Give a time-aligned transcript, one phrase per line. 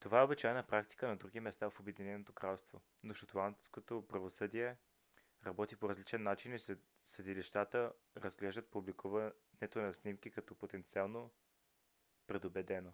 [0.00, 4.76] това е обичайна практика на други места в обединеното кралство но шотландското правосъдие
[5.46, 6.58] работи по различен начин и
[7.04, 11.30] съдилищата разглеждат публикуването на снимки като потенциално
[12.26, 12.92] предубедено